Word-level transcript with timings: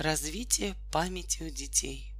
Развитие 0.00 0.76
памяти 0.90 1.42
у 1.42 1.50
детей. 1.50 2.14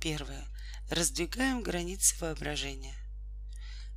Первое. 0.00 0.44
Раздвигаем 0.90 1.62
границы 1.62 2.16
воображения. 2.18 2.96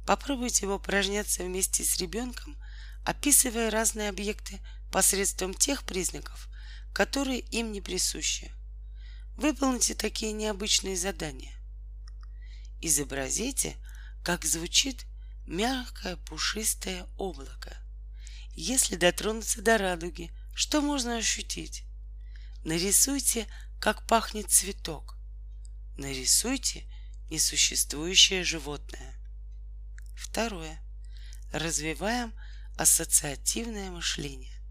Попробуйте 0.06 0.68
упражняться 0.68 1.44
вместе 1.44 1.84
с 1.84 1.98
ребенком, 1.98 2.56
описывая 3.04 3.72
разные 3.72 4.10
объекты 4.10 4.60
посредством 4.92 5.56
тех 5.56 5.84
признаков, 5.86 6.50
которые 6.94 7.40
им 7.40 7.72
не 7.72 7.82
присущи. 7.82 8.52
Выполните 9.38 9.96
такие 9.96 10.32
необычные 10.32 10.96
задания. 10.96 11.56
Изобразите, 12.80 13.76
как 14.24 14.46
звучит 14.46 15.08
мягкое 15.48 16.16
пушистое 16.16 17.08
облако. 17.18 17.76
Если 18.54 18.98
дотронуться 18.98 19.64
до 19.64 19.80
радуги, 19.80 20.32
что 20.54 20.82
можно 20.82 21.18
ощутить? 21.18 21.86
Нарисуйте, 22.64 23.48
как 23.80 24.06
пахнет 24.06 24.52
цветок. 24.52 25.18
Нарисуйте 25.98 26.86
несуществующее 27.30 28.44
животное. 28.44 29.16
Второе. 30.16 30.80
Развиваем 31.52 32.34
ассоциативное 32.78 33.90
мышление. 33.90 34.62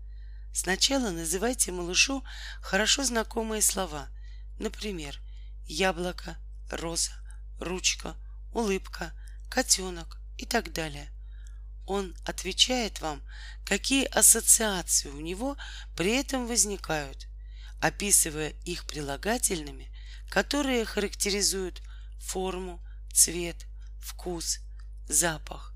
Сначала 0.52 1.10
называйте 1.10 1.72
малышу 1.72 2.24
хорошо 2.60 3.04
знакомые 3.04 3.62
слова, 3.62 4.08
например, 4.58 5.20
яблоко, 5.66 6.38
роза, 6.70 7.12
ручка, 7.58 8.16
улыбка, 8.52 9.12
котенок 9.48 10.18
и 10.38 10.46
так 10.46 10.72
далее. 10.72 11.10
Он 11.86 12.16
отвечает 12.24 13.00
вам, 13.00 13.22
какие 13.64 14.04
ассоциации 14.04 15.08
у 15.08 15.20
него 15.20 15.56
при 15.96 16.16
этом 16.16 16.46
возникают, 16.46 17.29
описывая 17.80 18.50
их 18.64 18.86
прилагательными, 18.86 19.90
которые 20.28 20.84
характеризуют 20.84 21.82
форму, 22.18 22.80
цвет, 23.12 23.66
вкус, 24.00 24.60
запах. 25.08 25.74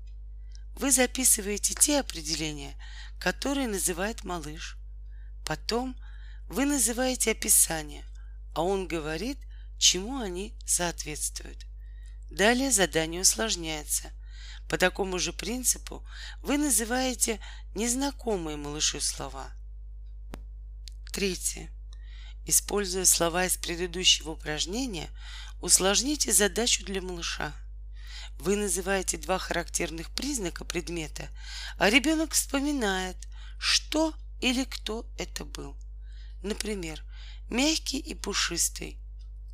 Вы 0.75 0.91
записываете 0.91 1.73
те 1.73 1.99
определения, 1.99 2.75
которые 3.19 3.67
называет 3.67 4.23
малыш. 4.23 4.77
Потом 5.45 5.95
вы 6.47 6.65
называете 6.65 7.31
описание, 7.31 8.05
а 8.53 8.63
он 8.63 8.87
говорит, 8.87 9.37
чему 9.77 10.19
они 10.19 10.57
соответствуют. 10.65 11.65
Далее 12.29 12.71
задание 12.71 13.21
усложняется. 13.21 14.11
По 14.69 14.77
такому 14.77 15.19
же 15.19 15.31
принципу 15.31 16.05
вы 16.41 16.57
называете 16.57 17.39
незнакомые 17.75 18.57
малышу 18.57 18.99
слова. 18.99 19.51
Третье. 21.11 21.74
Используя 22.45 23.05
слова 23.05 23.45
из 23.45 23.57
предыдущего 23.57 24.31
упражнения, 24.31 25.09
усложните 25.61 26.31
задачу 26.31 26.85
для 26.85 27.01
малыша. 27.01 27.53
Вы 28.37 28.55
называете 28.55 29.17
два 29.17 29.39
характерных 29.39 30.11
признака 30.11 30.63
предмета, 30.63 31.29
а 31.77 31.89
ребенок 31.89 32.33
вспоминает, 32.33 33.17
что 33.57 34.13
или 34.41 34.63
кто 34.65 35.09
это 35.17 35.45
был. 35.45 35.75
Например, 36.43 37.03
мягкий 37.49 37.99
и 37.99 38.13
пушистый, 38.13 38.99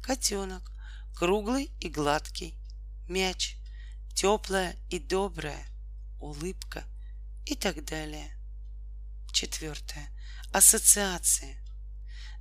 котенок, 0.02 0.72
круглый 1.16 1.72
и 1.80 1.88
гладкий, 1.88 2.58
мяч, 3.08 3.55
теплая 4.16 4.76
и 4.89 5.00
добрая, 5.00 5.66
улыбка 6.20 6.83
и 7.45 7.55
так 7.55 7.86
далее. 7.86 8.36
Четвертое. 9.31 10.09
Ассоциации. 10.52 11.61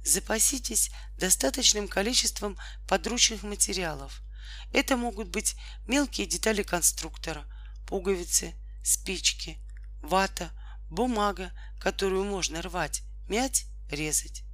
Запаситесь 0.05 0.91
достаточным 1.19 1.89
количеством 1.89 2.57
подручных 2.89 3.43
материалов. 3.43 4.23
Это 4.73 4.97
могут 4.97 5.29
быть 5.29 5.57
мелкие 5.87 6.27
детали 6.27 6.63
конструктора, 6.63 7.45
пуговицы, 7.87 8.55
спички, 8.83 9.59
вата, 10.03 10.51
бумага, 10.91 11.53
которую 11.79 12.25
можно 12.25 12.63
рвать, 12.63 13.03
мять, 13.29 13.67
резать. 13.91 14.45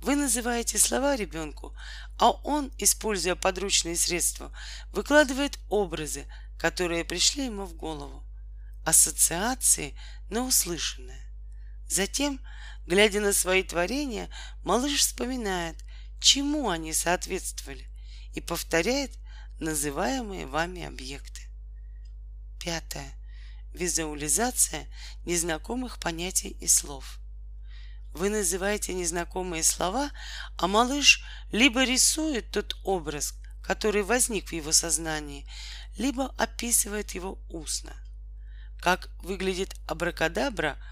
Вы 0.00 0.16
называете 0.16 0.78
слова 0.78 1.14
ребенку, 1.14 1.76
а 2.18 2.30
он, 2.30 2.72
используя 2.78 3.34
подручные 3.34 3.96
средства, 3.96 4.50
выкладывает 4.92 5.58
образы, 5.68 6.26
которые 6.58 7.04
пришли 7.04 7.46
ему 7.46 7.66
в 7.66 7.74
голову, 7.74 8.24
ассоциации 8.84 9.98
на 10.30 10.42
услышанное. 10.42 11.20
Затем 11.86 12.40
Глядя 12.90 13.20
на 13.20 13.32
свои 13.32 13.62
творения, 13.62 14.28
малыш 14.64 14.98
вспоминает, 14.98 15.76
чему 16.20 16.70
они 16.70 16.92
соответствовали, 16.92 17.86
и 18.34 18.40
повторяет 18.40 19.12
называемые 19.60 20.48
вами 20.48 20.82
объекты. 20.82 21.40
Пятое. 22.58 23.14
Визуализация 23.72 24.88
незнакомых 25.24 26.00
понятий 26.00 26.48
и 26.48 26.66
слов. 26.66 27.20
Вы 28.12 28.28
называете 28.28 28.92
незнакомые 28.92 29.62
слова, 29.62 30.10
а 30.58 30.66
малыш 30.66 31.22
либо 31.52 31.84
рисует 31.84 32.50
тот 32.50 32.76
образ, 32.82 33.34
который 33.62 34.02
возник 34.02 34.48
в 34.48 34.52
его 34.52 34.72
сознании, 34.72 35.48
либо 35.96 36.34
описывает 36.36 37.12
его 37.12 37.38
устно. 37.50 37.94
Как 38.80 39.10
выглядит 39.22 39.76
абракадабра– 39.86 40.76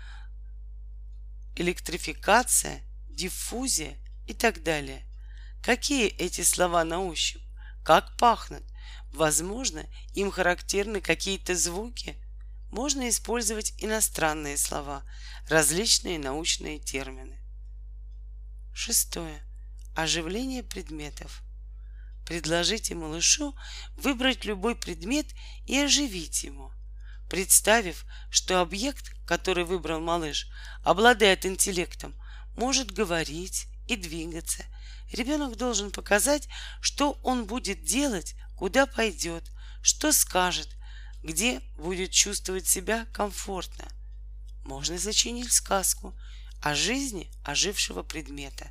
электрификация, 1.58 2.82
диффузия 3.08 3.98
и 4.26 4.32
так 4.34 4.62
далее. 4.62 5.04
Какие 5.62 6.08
эти 6.08 6.42
слова 6.42 6.84
на 6.84 7.00
ощупь? 7.00 7.42
Как 7.84 8.16
пахнут? 8.16 8.62
Возможно, 9.12 9.86
им 10.14 10.30
характерны 10.30 11.00
какие-то 11.00 11.54
звуки. 11.54 12.16
Можно 12.70 13.08
использовать 13.08 13.74
иностранные 13.78 14.56
слова, 14.56 15.02
различные 15.48 16.18
научные 16.18 16.78
термины. 16.78 17.38
Шестое. 18.74 19.42
Оживление 19.96 20.62
предметов. 20.62 21.42
Предложите 22.26 22.94
малышу 22.94 23.56
выбрать 23.96 24.44
любой 24.44 24.76
предмет 24.76 25.26
и 25.66 25.76
оживить 25.78 26.44
его– 26.44 26.72
представив, 27.28 28.04
что 28.30 28.60
объект, 28.60 29.12
который 29.28 29.64
выбрал 29.64 30.00
малыш, 30.00 30.48
обладает 30.82 31.44
интеллектом, 31.44 32.14
может 32.56 32.90
говорить 32.90 33.66
и 33.86 33.94
двигаться. 33.94 34.64
Ребенок 35.12 35.56
должен 35.58 35.90
показать, 35.90 36.48
что 36.80 37.20
он 37.22 37.44
будет 37.44 37.84
делать, 37.84 38.34
куда 38.56 38.86
пойдет, 38.86 39.44
что 39.82 40.12
скажет, 40.12 40.70
где 41.22 41.60
будет 41.76 42.10
чувствовать 42.10 42.66
себя 42.66 43.04
комфортно. 43.12 43.84
Можно 44.64 44.96
зачинить 44.96 45.52
сказку 45.52 46.18
о 46.62 46.74
жизни 46.74 47.30
ожившего 47.44 48.02
предмета. 48.02 48.68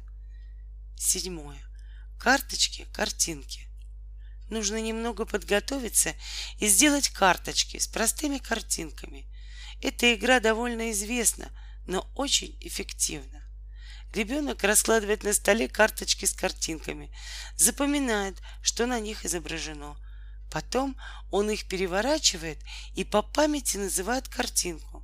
Седьмое. 0.97 1.63
Карточки, 2.19 2.87
картинки. 2.91 3.67
Нужно 4.49 4.81
немного 4.81 5.25
подготовиться 5.25 6.15
и 6.57 6.67
сделать 6.67 7.09
карточки 7.09 7.77
с 7.77 7.87
простыми 7.87 8.39
картинками. 8.39 9.27
Эта 9.81 10.13
игра 10.13 10.39
довольно 10.39 10.91
известна, 10.91 11.49
но 11.85 12.09
очень 12.15 12.57
эффективна. 12.61 13.43
Ребенок 14.13 14.63
раскладывает 14.63 15.23
на 15.23 15.33
столе 15.33 15.67
карточки 15.67 16.25
с 16.25 16.33
картинками, 16.33 17.11
запоминает, 17.55 18.37
что 18.61 18.85
на 18.85 18.99
них 18.99 19.25
изображено. 19.25 19.97
Потом 20.49 20.97
он 21.29 21.49
их 21.51 21.67
переворачивает 21.67 22.59
и 22.95 23.03
по 23.03 23.21
памяти 23.21 23.77
называет 23.77 24.27
картинку. 24.27 25.03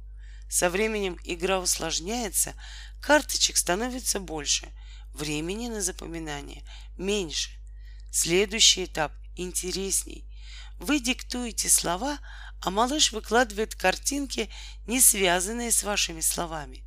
Со 0.49 0.69
временем 0.69 1.19
игра 1.23 1.59
усложняется, 1.59 2.53
карточек 3.01 3.57
становится 3.57 4.19
больше, 4.19 4.71
времени 5.13 5.67
на 5.67 5.81
запоминание 5.81 6.63
меньше. 6.97 7.51
Следующий 8.11 8.85
этап 8.85 9.11
интересней. 9.35 10.23
Вы 10.83 10.99
диктуете 10.99 11.69
слова, 11.69 12.19
а 12.59 12.69
малыш 12.69 13.13
выкладывает 13.13 13.73
картинки, 13.73 14.49
не 14.85 14.99
связанные 14.99 15.71
с 15.71 15.81
вашими 15.81 16.19
словами. 16.19 16.83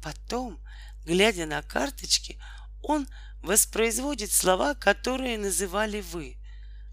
Потом, 0.00 0.62
глядя 1.04 1.44
на 1.44 1.60
карточки, 1.62 2.40
он 2.80 3.08
воспроизводит 3.42 4.30
слова, 4.30 4.74
которые 4.74 5.36
называли 5.36 6.00
вы. 6.00 6.36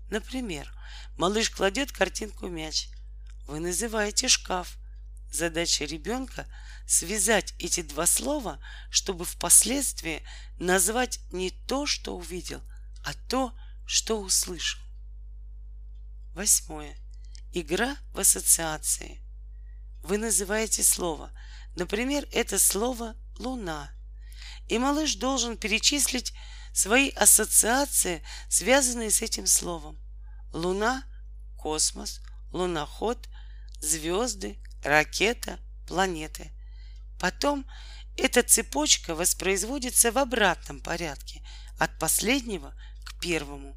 Например, 0.09 0.67
малыш 1.15 1.51
кладет 1.51 1.91
картинку 1.91 2.47
мяч. 2.47 2.87
Вы 3.45 3.59
называете 3.59 4.27
шкаф. 4.27 4.79
Задача 5.31 5.85
ребенка— 5.85 6.47
связать 6.87 7.53
эти 7.59 7.83
два 7.83 8.07
слова, 8.07 8.59
чтобы 8.89 9.25
впоследствии 9.25 10.25
назвать 10.57 11.19
не 11.31 11.51
то, 11.51 11.85
что 11.85 12.17
увидел, 12.17 12.63
а 13.03 13.13
то, 13.29 13.53
что 13.85 14.19
услышал. 14.19 14.81
Восьмое. 16.33 16.95
Игра 17.51 17.97
в 18.13 18.19
ассоциации. 18.19 19.21
Вы 20.01 20.17
называете 20.17 20.81
слово. 20.81 21.29
Например, 21.75 22.25
это 22.31 22.57
слово 22.57 23.15
«луна». 23.37 23.91
и 24.69 24.77
малыш 24.77 25.15
должен 25.15 25.57
перечислить 25.57 26.33
свои 26.73 27.09
ассоциации, 27.09 28.23
связанные 28.47 29.11
с 29.11 29.21
этим 29.21 29.45
словом. 29.45 29.99
Луна, 30.53 31.03
космос, 31.57 32.21
луноход, 32.53 33.27
звезды, 33.81 34.57
ракета, 34.81 35.59
планеты. 35.85 36.51
Потом 37.19 37.65
эта 38.15 38.43
цепочка 38.43 39.15
воспроизводится 39.15 40.13
в 40.13 40.17
обратном 40.17 40.79
порядке, 40.79 41.45
от 41.77 41.99
последнего 41.99 42.73
к 43.03 43.19
первому. 43.19 43.75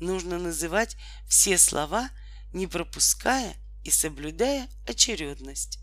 Нужно 0.00 0.38
называть 0.38 0.96
все 1.28 1.58
слова, 1.58 2.10
не 2.52 2.66
пропуская 2.66 3.54
и 3.84 3.90
соблюдая 3.90 4.68
очередность. 4.86 5.78